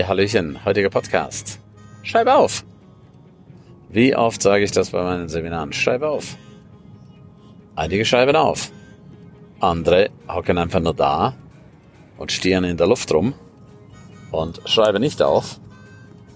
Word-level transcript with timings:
Ja, 0.00 0.08
Hallöchen, 0.08 0.64
heutiger 0.64 0.88
Podcast. 0.88 1.60
Schreib 2.02 2.26
auf. 2.26 2.64
Wie 3.90 4.16
oft 4.16 4.40
sage 4.40 4.64
ich 4.64 4.70
das 4.70 4.92
bei 4.92 5.02
meinen 5.02 5.28
Seminaren? 5.28 5.74
Schreib 5.74 6.00
auf. 6.00 6.38
Einige 7.76 8.06
schreiben 8.06 8.34
auf. 8.34 8.72
Andere 9.60 10.08
hocken 10.26 10.56
einfach 10.56 10.80
nur 10.80 10.94
da 10.94 11.34
und 12.16 12.32
stieren 12.32 12.64
in 12.64 12.78
der 12.78 12.86
Luft 12.86 13.12
rum 13.12 13.34
und 14.30 14.62
schreiben 14.64 15.02
nicht 15.02 15.20
auf. 15.20 15.60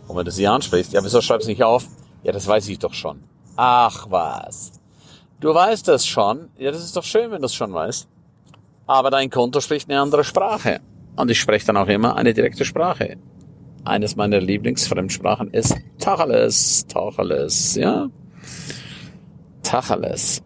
Und 0.08 0.18
wenn 0.18 0.26
du 0.26 0.30
sie 0.30 0.46
ansprichst, 0.46 0.92
ja, 0.92 1.02
wieso 1.02 1.22
schreibst 1.22 1.46
du 1.46 1.50
nicht 1.50 1.62
auf? 1.62 1.86
Ja, 2.22 2.32
das 2.32 2.46
weiß 2.46 2.68
ich 2.68 2.78
doch 2.78 2.92
schon. 2.92 3.22
Ach 3.56 4.04
was. 4.10 4.72
Du 5.40 5.54
weißt 5.54 5.88
es 5.88 6.04
schon. 6.04 6.50
Ja, 6.58 6.70
das 6.70 6.84
ist 6.84 6.94
doch 6.98 7.04
schön, 7.04 7.30
wenn 7.30 7.40
du 7.40 7.46
es 7.46 7.54
schon 7.54 7.72
weißt. 7.72 8.06
Aber 8.86 9.10
dein 9.10 9.30
Konto 9.30 9.62
spricht 9.62 9.88
eine 9.88 10.02
andere 10.02 10.22
Sprache. 10.22 10.82
Und 11.16 11.30
ich 11.30 11.40
spreche 11.40 11.64
dann 11.64 11.78
auch 11.78 11.88
immer 11.88 12.14
eine 12.14 12.34
direkte 12.34 12.66
Sprache 12.66 13.16
eines 13.84 14.16
meiner 14.16 14.40
Lieblingsfremdsprachen 14.40 15.50
ist 15.50 15.76
Tacheles, 15.98 16.86
Tacheles, 16.86 17.74
ja. 17.76 18.08
Tacheles. 19.62 20.42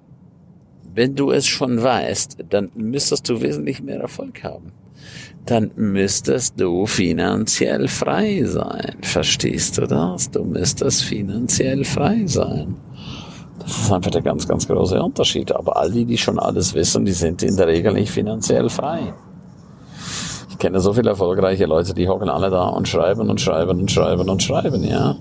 Wenn 0.95 1.15
du 1.15 1.31
es 1.31 1.47
schon 1.47 1.83
weißt, 1.83 2.39
dann 2.49 2.71
müsstest 2.75 3.29
du 3.29 3.41
wesentlich 3.41 3.83
mehr 3.83 4.01
Erfolg 4.01 4.43
haben. 4.43 4.73
Dann 5.47 5.71
müsstest 5.77 6.61
du 6.61 6.87
finanziell 6.87 7.89
frei 7.89 8.43
sein. 8.45 8.97
Verstehst 9.03 9.79
du 9.79 9.87
das? 9.87 10.31
Du 10.31 10.45
müsstest 10.45 11.05
finanziell 11.05 11.85
frei 11.85 12.27
sein. 12.27 12.77
Das 13.59 13.79
ist 13.79 13.93
einfach 13.93 14.11
der 14.11 14.23
ganz, 14.23 14.47
ganz 14.47 14.67
große 14.67 15.01
Unterschied. 15.03 15.53
Aber 15.53 15.77
all 15.77 15.91
die, 15.91 16.05
die 16.05 16.19
schon 16.19 16.39
alles 16.39 16.75
wissen, 16.75 17.05
die 17.05 17.13
sind 17.13 17.43
in 17.43 17.57
der 17.57 17.67
Regel 17.67 17.93
nicht 17.93 18.11
finanziell 18.11 18.69
frei. 18.69 19.15
Ich 20.59 20.63
kenne 20.63 20.81
so 20.81 20.93
viele 20.93 21.11
erfolgreiche 21.11 21.67
Leute, 21.67 21.95
die 21.95 22.09
hocken 22.09 22.29
alle 22.29 22.51
da 22.51 22.67
und 22.67 22.89
schreiben 22.89 23.31
und 23.31 23.41
schreiben 23.41 23.79
und 23.79 23.93
schreiben 23.93 24.29
und 24.29 24.43
schreiben, 24.43 24.83
ja. 24.83 25.15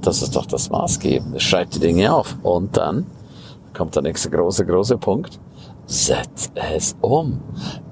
Das 0.00 0.22
ist 0.22 0.36
doch 0.36 0.46
das 0.46 0.70
Maßgebende. 0.70 1.40
Schreibt 1.40 1.74
die 1.74 1.80
Dinge 1.80 2.14
auf. 2.14 2.36
Und 2.44 2.76
dann 2.76 3.06
kommt 3.76 3.96
der 3.96 4.02
nächste 4.02 4.30
große, 4.30 4.64
große 4.64 4.96
Punkt. 4.96 5.40
Setz 5.86 6.52
es 6.54 6.96
um. 7.00 7.40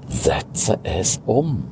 Setze 0.06 0.78
es 0.84 1.20
um. 1.26 1.64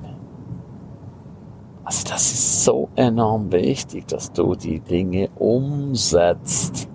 Also 1.85 2.09
das 2.09 2.33
ist 2.33 2.65
so 2.65 2.89
enorm 2.97 3.53
wichtig, 3.53 4.09
dass 4.09 4.33
du 4.33 4.57
die 4.57 4.81
Dinge 4.81 5.29
umsetzt. 5.37 6.89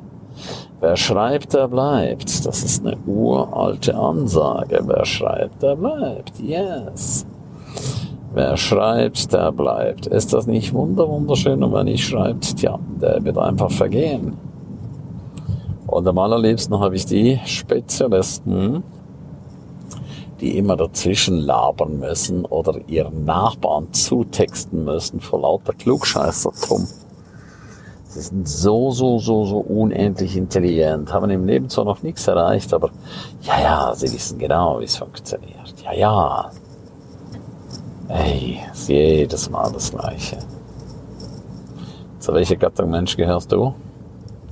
Wer 0.81 0.97
schreibt, 0.97 1.53
der 1.53 1.69
bleibt. 1.69 2.45
Das 2.45 2.61
ist 2.61 2.85
eine 2.85 2.97
uralte 3.05 3.95
Ansage. 3.95 4.81
Wer 4.83 5.05
schreibt, 5.05 5.63
der 5.63 5.77
bleibt. 5.77 6.37
Yes. 6.41 7.25
Wer 8.39 8.55
schreibt, 8.55 9.33
der 9.33 9.51
bleibt. 9.51 10.07
Ist 10.07 10.31
das 10.31 10.47
nicht 10.47 10.73
wunderschön? 10.73 11.61
Und 11.61 11.73
wer 11.73 11.83
nicht 11.83 12.05
schreibt, 12.05 12.55
tja, 12.55 12.79
der 13.01 13.21
wird 13.25 13.37
einfach 13.37 13.69
vergehen. 13.69 14.37
Und 15.87 16.07
am 16.07 16.17
allerliebsten 16.17 16.79
habe 16.79 16.95
ich 16.95 17.05
die 17.05 17.37
Spezialisten, 17.43 18.81
die 20.39 20.57
immer 20.57 20.77
dazwischen 20.77 21.35
labern 21.35 21.99
müssen 21.99 22.45
oder 22.45 22.79
ihren 22.87 23.25
Nachbarn 23.25 23.91
zutexten 23.91 24.85
müssen 24.85 25.19
vor 25.19 25.41
lauter 25.41 25.73
Klugscheißertum. 25.73 26.87
Sie 28.07 28.21
sind 28.21 28.47
so, 28.47 28.91
so, 28.91 29.19
so, 29.19 29.47
so 29.47 29.57
unendlich 29.57 30.37
intelligent, 30.37 31.11
haben 31.11 31.29
im 31.29 31.45
Leben 31.45 31.67
zwar 31.67 31.83
noch 31.83 32.03
nichts 32.03 32.25
erreicht, 32.25 32.73
aber 32.73 32.89
ja, 33.41 33.59
ja, 33.61 33.95
sie 33.95 34.09
wissen 34.13 34.39
genau, 34.39 34.79
wie 34.79 34.85
es 34.85 34.95
funktioniert. 34.95 35.73
Ja, 35.83 35.91
ja, 35.91 36.51
Ey, 38.09 38.59
ist 38.73 38.89
jedes 38.89 39.51
Mal 39.51 39.71
das 39.71 39.91
Gleiche. 39.91 40.39
Zu 42.17 42.33
welcher 42.33 42.55
Gattung 42.55 42.89
Mensch 42.89 43.15
gehörst 43.15 43.51
du? 43.51 43.75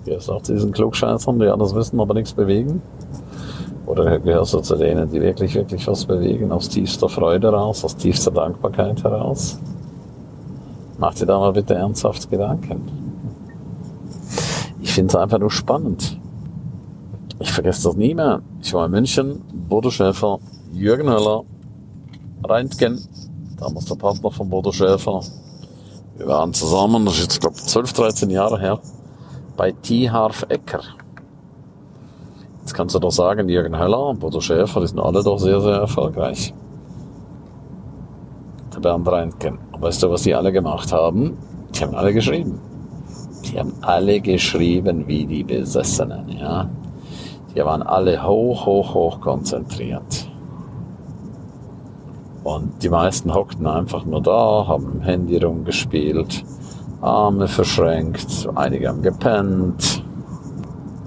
Gehörst 0.06 0.28
du 0.28 0.34
auch 0.34 0.44
zu 0.44 0.54
diesen 0.54 0.72
Klugscheißern, 0.72 1.40
die 1.40 1.48
alles 1.48 1.74
wissen, 1.74 2.00
aber 2.00 2.14
nichts 2.14 2.34
bewegen? 2.34 2.84
Oder 3.88 4.20
gehörst 4.20 4.54
du 4.54 4.60
zu 4.60 4.76
denen, 4.76 5.10
die 5.10 5.20
wirklich, 5.20 5.56
wirklich 5.56 5.88
was 5.88 6.06
bewegen, 6.06 6.52
aus 6.52 6.70
tiefster 6.70 7.10
Freude 7.10 7.50
raus, 7.50 7.84
aus 7.84 7.96
tiefster 7.96 8.30
Dankbarkeit 8.30 9.04
heraus? 9.04 9.58
Mach 11.00 11.16
dir 11.16 11.26
da 11.26 11.40
mal 11.40 11.54
bitte 11.54 11.74
ernsthaft 11.74 12.30
Gedanken. 12.30 12.82
Ich 14.82 14.94
finde 14.94 15.10
es 15.10 15.16
einfach 15.16 15.40
nur 15.40 15.52
spannend. 15.52 16.20
Ich 17.40 17.52
vergesse 17.52 17.86
das 17.86 17.96
nie 17.96 18.14
mehr. 18.14 18.42
Ich 18.62 18.72
war 18.76 18.86
in 18.86 18.92
München, 18.92 19.42
Bodo 19.68 19.90
Schäfer, 19.90 20.38
Jürgen 20.72 21.10
Höller, 21.10 21.44
Reintgen, 22.44 23.02
damals 23.58 23.86
der 23.86 23.96
Partner 23.96 24.32
von 24.32 24.50
Bodo 24.50 24.72
Schäfer. 24.72 25.22
Wir 26.18 26.28
waren 26.28 26.54
zusammen, 26.54 27.06
das 27.06 27.16
ist 27.16 27.22
jetzt, 27.22 27.42
glaube 27.42 27.56
ich, 27.58 27.64
12, 27.64 27.94
13 27.94 28.30
Jahre 28.30 28.60
her, 28.60 28.80
bei 29.56 29.72
T-Harf 29.72 30.46
Ecker. 30.50 30.82
Jetzt 32.62 32.74
kannst 32.74 32.96
du 32.96 33.00
doch 33.00 33.12
sagen, 33.12 33.50
Jürgen 33.50 33.76
Heller 33.76 34.08
und 34.08 34.20
Bodo 34.20 34.42
Schäfer, 34.42 34.82
die 34.82 34.88
sind 34.88 35.00
alle 35.00 35.24
doch 35.24 35.38
sehr, 35.38 35.60
sehr 35.62 35.76
erfolgreich. 35.76 36.54
Der 38.74 38.80
Bernd 38.80 39.08
Reintgen. 39.08 39.58
Und 39.72 39.82
weißt 39.82 40.04
du, 40.04 40.12
was 40.12 40.24
die 40.24 40.36
alle 40.36 40.52
gemacht 40.52 40.92
haben? 40.92 41.38
Die 41.74 41.84
haben 41.84 41.96
alle 41.96 42.14
geschrieben. 42.14 42.60
Die 43.46 43.60
haben 43.60 43.74
alle 43.82 44.20
geschrieben 44.20 45.08
wie 45.08 45.26
die 45.26 45.44
Besessenen, 45.44 46.30
ja. 46.30 46.70
Die 47.56 47.64
waren 47.64 47.82
alle 47.82 48.22
hoch, 48.22 48.66
hoch, 48.66 48.94
hoch 48.94 49.22
konzentriert. 49.22 50.27
Und 52.48 52.82
die 52.82 52.88
meisten 52.88 53.34
hockten 53.34 53.68
einfach 53.68 54.06
nur 54.06 54.22
da, 54.22 54.68
haben 54.70 55.02
Handy 55.02 55.36
rumgespielt, 55.36 56.46
Arme 57.02 57.50
verschränkt, 57.50 58.48
einige 58.56 58.88
haben 58.88 59.02
gepennt. 59.02 60.02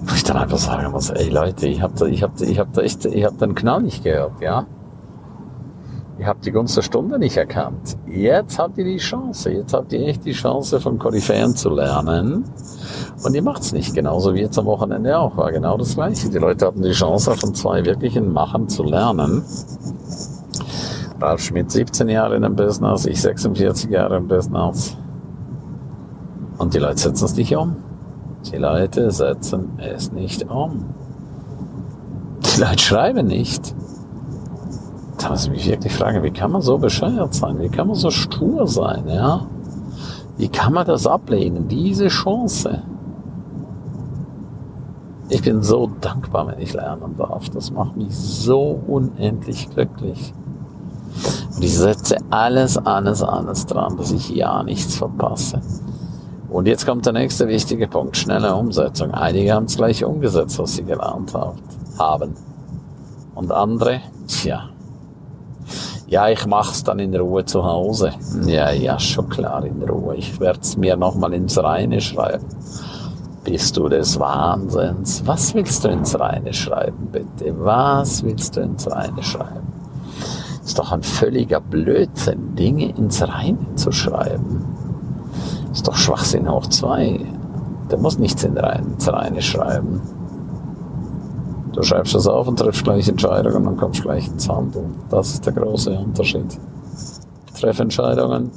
Wo 0.01 0.13
ich 0.13 0.23
dann 0.23 0.37
einfach 0.37 0.59
sagen 0.59 0.91
muss, 0.91 1.09
ey 1.09 1.29
Leute, 1.29 1.67
ich 1.67 1.81
hab 1.81 1.95
da, 1.95 2.05
ich 2.05 2.21
hab 2.21 2.37
da, 2.37 2.45
ich 2.45 2.59
hab 2.59 2.71
da 2.73 2.81
echt, 2.81 3.05
ich 3.05 3.25
hab 3.25 3.39
den 3.39 3.55
Knall 3.55 3.81
nicht 3.81 4.03
gehört, 4.03 4.39
ja. 4.39 4.67
Ihr 6.19 6.27
habt 6.27 6.45
die 6.45 6.51
Gunst 6.51 6.77
der 6.77 6.83
Stunde 6.83 7.17
nicht 7.17 7.37
erkannt. 7.37 7.97
Jetzt 8.05 8.59
habt 8.59 8.77
ihr 8.77 8.85
die 8.85 8.97
Chance. 8.97 9.49
Jetzt 9.49 9.73
habt 9.73 9.91
ihr 9.93 10.07
echt 10.07 10.23
die 10.23 10.33
Chance, 10.33 10.79
von 10.79 10.99
Koryphäen 10.99 11.55
zu 11.55 11.71
lernen. 11.71 12.43
Und 13.23 13.33
ihr 13.33 13.41
macht's 13.41 13.71
nicht. 13.71 13.95
Genauso 13.95 14.35
wie 14.35 14.41
jetzt 14.41 14.59
am 14.59 14.65
Wochenende 14.65 15.17
auch. 15.17 15.35
War 15.35 15.51
genau 15.51 15.75
das 15.79 15.95
Gleiche. 15.95 16.29
Die 16.29 16.37
Leute 16.37 16.67
hatten 16.67 16.83
die 16.83 16.91
Chance, 16.91 17.35
von 17.35 17.55
zwei 17.55 17.83
wirklichen 17.83 18.31
Machern 18.31 18.69
zu 18.69 18.83
lernen. 18.83 19.43
Ralf 21.21 21.41
Schmidt 21.41 21.69
17 21.69 22.09
Jahre 22.09 22.35
in 22.35 22.41
dem 22.41 22.55
Business, 22.55 23.05
ich 23.05 23.21
46 23.21 23.91
Jahre 23.91 24.17
im 24.17 24.27
Business. 24.27 24.97
Und 26.57 26.73
die 26.73 26.79
Leute 26.79 26.97
setzen 26.97 27.25
es 27.25 27.35
nicht 27.35 27.55
um. 27.55 27.75
Die 28.51 28.57
Leute 28.57 29.11
setzen 29.11 29.77
es 29.77 30.11
nicht 30.11 30.49
um. 30.49 30.85
Die 32.39 32.59
Leute 32.59 32.79
schreiben 32.79 33.27
nicht. 33.27 33.75
Da 35.19 35.29
muss 35.29 35.45
ich 35.45 35.51
mich 35.51 35.67
wirklich 35.67 35.93
fragen, 35.93 36.23
wie 36.23 36.31
kann 36.31 36.51
man 36.51 36.61
so 36.61 36.79
bescheuert 36.79 37.35
sein? 37.35 37.59
Wie 37.59 37.69
kann 37.69 37.87
man 37.87 37.95
so 37.95 38.09
stur 38.09 38.67
sein, 38.67 39.07
ja? 39.07 39.45
Wie 40.37 40.49
kann 40.49 40.73
man 40.73 40.87
das 40.87 41.05
ablehnen? 41.05 41.67
Diese 41.67 42.07
Chance. 42.07 42.81
Ich 45.29 45.43
bin 45.43 45.61
so 45.61 45.89
dankbar, 46.01 46.47
wenn 46.47 46.59
ich 46.59 46.73
lernen 46.73 47.15
darf. 47.17 47.49
Das 47.49 47.71
macht 47.71 47.95
mich 47.95 48.17
so 48.17 48.81
unendlich 48.87 49.69
glücklich. 49.69 50.33
Und 51.55 51.63
ich 51.63 51.77
setze 51.77 52.17
alles, 52.29 52.77
alles, 52.77 53.21
alles 53.21 53.65
dran, 53.65 53.97
dass 53.97 54.11
ich 54.11 54.29
ja 54.29 54.63
nichts 54.63 54.95
verpasse. 54.95 55.61
Und 56.49 56.67
jetzt 56.67 56.85
kommt 56.85 57.05
der 57.05 57.13
nächste 57.13 57.47
wichtige 57.47 57.87
Punkt, 57.87 58.17
schnelle 58.17 58.55
Umsetzung. 58.55 59.11
Einige 59.11 59.53
haben 59.53 59.65
es 59.65 59.77
gleich 59.77 60.03
umgesetzt, 60.03 60.59
was 60.59 60.75
sie 60.75 60.83
gelernt 60.83 61.33
haben. 61.97 62.35
Und 63.35 63.51
andere, 63.51 64.01
tja, 64.27 64.71
ja, 66.11 66.27
ich 66.27 66.45
mach's 66.45 66.83
dann 66.83 66.99
in 66.99 67.15
Ruhe 67.15 67.45
zu 67.45 67.63
Hause. 67.63 68.11
Ja, 68.45 68.69
ja, 68.71 68.99
schon 68.99 69.29
klar 69.29 69.63
in 69.63 69.81
Ruhe. 69.81 70.15
Ich 70.17 70.41
werde 70.41 70.59
es 70.59 70.75
mir 70.75 70.97
nochmal 70.97 71.31
ins 71.31 71.57
Reine 71.57 72.01
schreiben. 72.01 72.45
Bist 73.45 73.77
du 73.77 73.87
des 73.87 74.19
Wahnsinns? 74.19 75.25
Was 75.25 75.55
willst 75.55 75.85
du 75.85 75.87
ins 75.87 76.19
Reine 76.19 76.53
schreiben, 76.53 77.07
bitte? 77.13 77.55
Was 77.57 78.23
willst 78.23 78.57
du 78.57 78.59
ins 78.59 78.91
Reine 78.91 79.23
schreiben? 79.23 79.71
Ist 80.63 80.77
doch 80.77 80.91
ein 80.91 81.03
völliger 81.03 81.59
Blödsinn, 81.59 82.55
Dinge 82.55 82.95
ins 82.95 83.21
Reine 83.27 83.75
zu 83.75 83.91
schreiben. 83.91 84.65
Ist 85.71 85.87
doch 85.87 85.95
Schwachsinn 85.95 86.49
hoch 86.49 86.67
zwei. 86.67 87.19
Der 87.89 87.97
muss 87.97 88.19
nichts 88.19 88.43
ins 88.43 89.07
Reine 89.07 89.41
schreiben. 89.41 90.01
Du 91.73 91.83
schreibst 91.83 92.13
das 92.13 92.27
auf 92.27 92.47
und 92.47 92.59
triffst 92.59 92.83
gleich 92.83 93.07
Entscheidungen 93.07 93.65
und 93.65 93.77
kommst 93.77 94.01
gleich 94.01 94.27
ins 94.27 94.47
Handeln. 94.49 94.93
Das 95.09 95.33
ist 95.33 95.45
der 95.45 95.53
große 95.53 95.91
Unterschied. 95.97 96.59
Treff 97.59 97.79
Entscheidungen, 97.79 98.51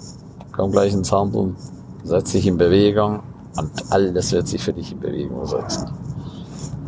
komm 0.53 0.73
gleich 0.73 0.93
ins 0.93 1.13
Handeln, 1.13 1.55
setz 2.03 2.33
dich 2.33 2.47
in 2.47 2.57
Bewegung 2.57 3.21
und 3.57 3.71
alles 3.91 4.33
wird 4.33 4.49
sich 4.49 4.63
für 4.63 4.73
dich 4.73 4.93
in 4.93 5.01
Bewegung 5.01 5.47
setzen. 5.47 5.91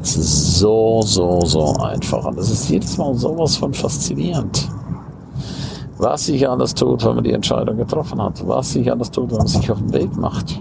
Es 0.03 0.17
ist 0.17 0.59
so, 0.59 1.03
so, 1.03 1.41
so 1.43 1.75
einfach 1.77 2.25
und 2.25 2.39
es 2.39 2.51
ist 2.51 2.69
jedes 2.69 2.97
Mal 2.99 3.15
sowas 3.15 3.57
von 3.57 3.73
faszinierend. 3.73 4.69
Was 5.99 6.27
sich 6.27 6.49
alles 6.49 6.75
tut, 6.75 7.05
wenn 7.05 7.15
man 7.15 7.25
die 7.25 7.33
Entscheidung 7.33 7.77
getroffen 7.77 8.21
hat. 8.23 8.47
Was 8.47 8.73
sich 8.73 8.91
alles 8.91 9.11
tut, 9.11 9.31
wenn 9.31 9.39
man 9.39 9.47
sich 9.47 9.71
auf 9.71 9.79
den 9.79 9.93
Weg 9.93 10.17
macht. 10.17 10.61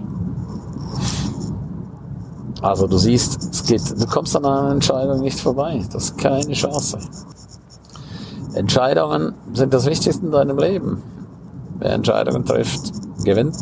Also 2.62 2.86
du 2.86 2.96
siehst, 2.96 3.52
es 3.52 3.64
geht, 3.64 4.00
du 4.00 4.06
kommst 4.06 4.34
an 4.36 4.44
einer 4.44 4.70
Entscheidung 4.70 5.20
nicht 5.20 5.38
vorbei. 5.38 5.84
Das 5.92 6.04
ist 6.04 6.18
keine 6.18 6.52
Chance. 6.52 6.98
Entscheidungen 8.54 9.34
sind 9.52 9.74
das 9.74 9.86
Wichtigste 9.86 10.24
in 10.24 10.32
deinem 10.32 10.58
Leben. 10.58 11.02
Wer 11.78 11.92
Entscheidungen 11.92 12.44
trifft, 12.44 12.92
gewinnt. 13.22 13.56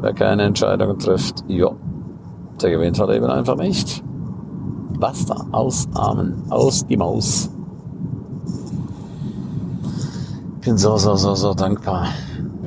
Wer 0.00 0.12
keine 0.12 0.44
Entscheidungen 0.44 0.98
trifft, 0.98 1.44
ja, 1.48 1.72
der 2.60 2.70
gewinnt 2.70 2.98
halt 3.00 3.10
eben 3.10 3.26
einfach 3.26 3.56
nicht. 3.56 4.02
Basta, 4.98 5.46
ausarmen, 5.50 6.44
aus 6.50 6.86
die 6.86 6.96
Maus. 6.96 7.50
Bin 10.62 10.78
so, 10.78 10.96
so, 10.96 11.16
so, 11.16 11.34
so 11.34 11.54
dankbar. 11.54 12.08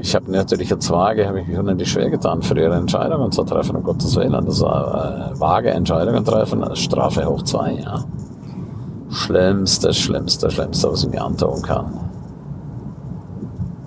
Ich 0.02 0.14
habe 0.14 0.30
natürlich 0.30 0.72
als 0.72 0.90
Waage, 0.92 1.28
habe 1.28 1.42
ich 1.42 1.48
mich 1.48 1.58
unendlich 1.58 1.90
schwer 1.90 2.10
getan, 2.10 2.42
für 2.42 2.60
ihre 2.60 2.76
Entscheidungen 2.76 3.32
zu 3.32 3.44
treffen, 3.44 3.78
um 3.78 3.84
Gottes 3.84 4.16
Willen. 4.16 4.46
Das 4.46 4.62
war 4.62 5.32
äh, 5.32 5.40
vage 5.40 5.72
Entscheidungen 5.72 6.24
treffen, 6.24 6.64
Strafe 6.76 7.26
hoch 7.26 7.42
zwei, 7.44 7.74
ja. 7.74 8.04
Schlimmste, 9.10 9.94
schlimmste, 9.94 10.52
schlimmste, 10.52 10.92
was 10.92 11.04
ich 11.04 11.10
mir 11.10 11.24
antun 11.24 11.62
kann. 11.62 12.00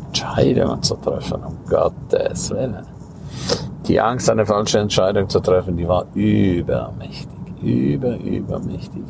Entscheidungen 0.07 0.83
zu 0.83 0.97
treffen, 0.97 1.41
um 1.45 1.59
Gottes 1.69 2.51
Willen. 2.51 2.87
Die 3.87 4.01
Angst, 4.01 4.31
eine 4.31 4.47
falsche 4.47 4.79
Entscheidung 4.79 5.29
zu 5.29 5.41
treffen, 5.41 5.77
die 5.77 5.87
war 5.87 6.07
übermächtig. 6.15 7.29
Über, 7.63 8.17
übermächtig. 8.17 9.03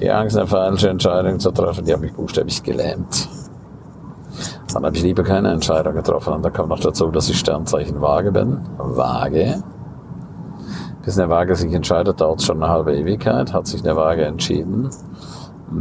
Die 0.00 0.10
Angst, 0.10 0.36
eine 0.36 0.46
falsche 0.46 0.88
Entscheidung 0.88 1.38
zu 1.38 1.50
treffen, 1.50 1.84
die 1.84 1.92
hat 1.92 2.00
mich 2.00 2.14
buchstäblich 2.14 2.62
gelähmt. 2.62 3.28
Dann 4.74 4.84
habe 4.84 4.96
ich 4.96 5.04
lieber 5.04 5.22
keine 5.22 5.52
Entscheidung 5.52 5.94
getroffen. 5.94 6.34
Und 6.34 6.44
da 6.44 6.50
kommt 6.50 6.68
noch 6.68 6.80
dazu, 6.80 7.08
dass 7.12 7.30
ich 7.30 7.38
Sternzeichen 7.38 8.00
Waage 8.00 8.32
bin. 8.32 8.58
Waage. 8.76 9.62
Bis 11.04 11.16
eine 11.16 11.30
Waage 11.30 11.54
sich 11.54 11.72
entscheidet, 11.72 12.20
dauert 12.20 12.42
schon 12.42 12.60
eine 12.60 12.72
halbe 12.72 12.96
Ewigkeit. 12.96 13.52
Hat 13.52 13.68
sich 13.68 13.84
eine 13.84 13.94
Waage 13.94 14.24
entschieden. 14.24 14.90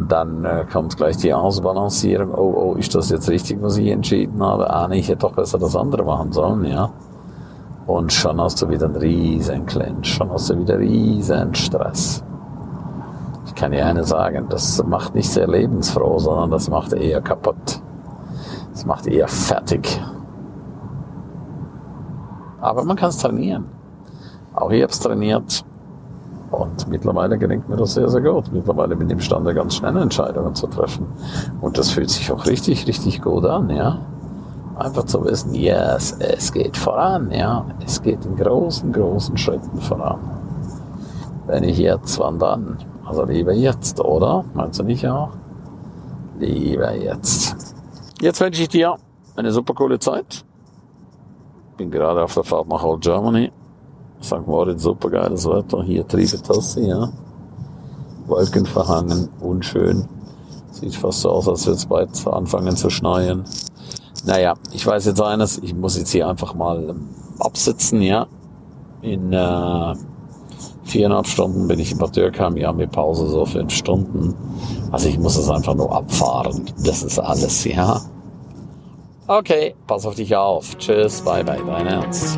Dann 0.08 0.46
äh, 0.46 0.66
kommt 0.72 0.96
gleich 0.96 1.18
die 1.18 1.34
Ausbalancierung. 1.34 2.36
Oh, 2.36 2.54
oh, 2.56 2.76
ist 2.76 2.94
das 2.94 3.10
jetzt 3.10 3.30
richtig, 3.30 3.62
was 3.64 3.78
ich 3.78 3.88
entschieden 3.88 4.44
habe? 4.44 4.70
Ah, 4.70 4.88
nee, 4.88 5.00
ich 5.00 5.10
hätte 5.10 5.20
doch 5.20 5.34
besser 5.34 5.58
das 5.58 5.76
andere 5.76 6.04
machen 6.04 6.32
sollen, 6.32 6.64
ja. 6.64 6.92
Und 7.88 8.14
schon 8.14 8.40
hast 8.40 8.62
du 8.62 8.70
wieder 8.70 8.86
einen 8.86 8.96
riesen 8.96 9.66
Clinch. 9.66 10.08
Schon 10.08 10.32
hast 10.32 10.52
du 10.52 10.60
wieder 10.60 10.78
riesen 10.78 11.56
Stress. 11.56 12.24
Ich 13.48 13.56
kann 13.56 13.72
dir 13.72 13.86
eine 13.88 14.04
sagen, 14.04 14.46
das 14.50 14.84
macht 14.86 15.16
nicht 15.16 15.30
sehr 15.30 15.48
lebensfroh, 15.48 16.20
sondern 16.20 16.52
das 16.52 16.70
macht 16.70 16.94
eher 16.94 17.22
kaputt. 17.22 17.83
Das 18.74 18.86
macht 18.86 19.08
eher 19.08 19.28
fertig. 19.28 20.02
Aber 22.60 22.84
man 22.84 22.98
kann 22.98 23.10
es 23.10 23.18
trainieren. 23.18 23.66
Auch 24.56 24.72
ich 24.72 24.82
habe 24.82 24.92
es 24.92 25.00
trainiert. 25.00 25.64
Und 26.50 26.88
mittlerweile 26.88 27.38
gelingt 27.38 27.70
mir 27.70 27.76
das 27.76 27.94
sehr, 27.94 28.10
sehr 28.10 28.22
gut. 28.22 28.52
Mittlerweile 28.52 28.96
bin 28.96 29.08
ich 29.08 29.14
imstande, 29.14 29.54
ganz 29.54 29.76
schnell 29.76 29.96
Entscheidungen 29.98 30.56
zu 30.56 30.68
treffen. 30.68 31.08
Und 31.62 31.78
das 31.78 31.92
fühlt 31.92 32.10
sich 32.10 32.32
auch 32.32 32.46
richtig, 32.46 32.88
richtig 32.88 33.22
gut 33.22 33.46
an, 33.46 33.70
ja. 33.70 34.00
Einfach 34.76 35.04
zu 35.06 35.24
wissen, 35.24 35.54
yes, 35.54 36.18
es 36.20 36.52
geht 36.52 36.76
voran, 36.76 37.32
ja. 37.32 37.66
Es 37.86 38.02
geht 38.02 38.26
in 38.26 38.36
großen, 38.36 38.92
großen 38.92 39.38
Schritten 39.38 39.82
voran. 39.82 40.20
Wenn 41.46 41.64
ich 41.64 41.78
jetzt, 41.78 42.20
wann 42.20 42.40
dann? 42.40 42.78
Also 43.06 43.26
lieber 43.26 43.54
jetzt, 43.54 44.00
oder? 44.00 44.46
Meinst 44.54 44.80
du 44.80 44.84
nicht 44.84 45.08
auch? 45.08 45.30
Lieber 46.40 46.96
jetzt. 46.96 47.63
Jetzt 48.24 48.40
wünsche 48.40 48.62
ich 48.62 48.70
dir 48.70 48.96
eine 49.36 49.52
super 49.52 49.74
coole 49.74 50.00
Zeit. 50.00 50.46
Bin 51.76 51.92
gerade 51.92 52.24
auf 52.24 52.34
der 52.36 52.46
Fahrt 52.46 52.70
nach 52.70 52.82
Old 52.82 53.02
Germany. 53.02 53.52
St. 54.24 54.48
Moritz, 54.48 54.84
super 54.84 55.10
geiles 55.10 55.46
Wetter. 55.46 55.84
Hier 55.84 56.08
triebe 56.08 56.42
Tasse, 56.42 56.88
ja. 56.88 57.12
Wolken 58.26 58.66
verhangen, 58.66 59.28
unschön. 59.42 60.08
Sieht 60.72 60.96
fast 60.96 61.20
so 61.20 61.32
aus, 61.32 61.50
als 61.50 61.66
würde 61.66 61.76
es 61.76 61.86
bald 61.86 62.28
anfangen 62.28 62.78
zu 62.78 62.90
schneien. 62.90 63.44
Naja, 64.24 64.54
ich 64.72 64.88
weiß 64.88 65.04
jetzt 65.04 65.22
eines, 65.22 65.58
ich 65.58 65.76
muss 65.76 65.98
jetzt 65.98 66.12
hier 66.12 66.30
einfach 66.30 66.54
mal 66.54 66.92
ähm, 66.92 67.10
absitzen, 67.40 68.02
ja. 68.02 68.28
In 69.02 69.34
äh, 69.34 69.96
viereinhalb 70.86 71.28
Stunden 71.28 71.68
bin 71.68 71.78
ich 71.78 71.92
in 71.92 71.98
Bad 71.98 72.16
Dürkheim, 72.16 72.56
ja, 72.56 72.72
mit 72.72 72.94
Pause 72.94 73.28
so 73.28 73.46
fünf 73.46 73.74
Stunden. 73.74 74.34
Also 74.94 75.10
ich 75.10 75.20
muss 75.20 75.36
es 75.36 75.50
einfach 75.50 75.76
nur 75.76 75.94
abfahren. 75.94 76.72
Das 76.86 77.04
ist 77.04 77.20
alles, 77.20 77.66
ja. 77.66 78.00
Okay, 79.26 79.74
pass 79.88 80.06
auf 80.06 80.16
dich 80.16 80.36
auf. 80.36 80.78
Tschüss, 80.78 81.22
bye 81.22 81.44
bye, 81.44 81.62
dein 81.66 81.88
Ernst. 81.88 82.38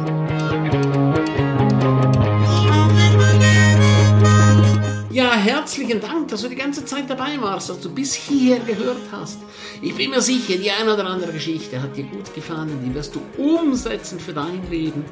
Ja, 5.09 5.31
herzlichen 5.31 5.99
Dank, 5.99 6.27
dass 6.27 6.41
du 6.41 6.49
die 6.49 6.55
ganze 6.55 6.85
Zeit 6.85 7.09
dabei 7.09 7.41
warst, 7.41 7.69
dass 7.69 7.79
du 7.79 7.89
bis 7.89 8.13
hier 8.13 8.59
gehört 8.59 9.01
hast. 9.11 9.39
Ich 9.81 9.95
bin 9.95 10.11
mir 10.11 10.21
sicher, 10.21 10.57
die 10.57 10.69
eine 10.69 10.93
oder 10.93 11.05
andere 11.05 11.31
Geschichte 11.31 11.81
hat 11.81 11.95
dir 11.95 12.03
gut 12.03 12.33
gefallen, 12.35 12.77
die 12.85 12.93
wirst 12.93 13.15
du 13.15 13.21
umsetzen 13.41 14.19
für 14.19 14.33
dein 14.33 14.69
Leben. 14.69 15.05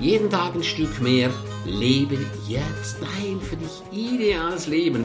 Jeden 0.00 0.30
Tag 0.30 0.54
ein 0.54 0.62
Stück 0.62 1.00
mehr. 1.02 1.28
Lebe 1.66 2.18
jetzt 2.46 2.98
dein 3.00 3.40
für 3.40 3.56
dich 3.56 3.82
ideales 3.92 4.66
Leben. 4.66 5.04